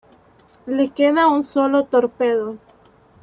Le 0.65 0.89
queda 0.89 1.27
un 1.27 1.43
solo 1.43 1.85
torpedo. 1.85 2.57